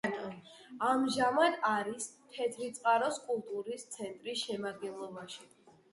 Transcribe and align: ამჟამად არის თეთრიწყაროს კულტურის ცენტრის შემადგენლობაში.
ამჟამად 0.91 1.57
არის 1.73 2.07
თეთრიწყაროს 2.37 3.19
კულტურის 3.27 3.87
ცენტრის 3.97 4.45
შემადგენლობაში. 4.49 5.51